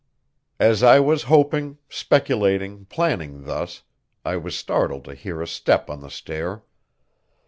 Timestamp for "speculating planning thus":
1.87-3.83